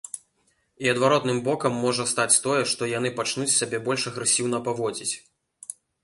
І 0.83 0.87
адваротным 0.93 1.41
бокам 1.47 1.75
можа 1.85 2.05
стаць 2.13 2.39
тое, 2.45 2.61
што 2.71 2.87
яны 2.91 3.11
пачнуць 3.19 3.47
сябе 3.57 3.81
больш 3.89 4.07
агрэсіўна 4.13 4.57
паводзіць. 4.69 5.13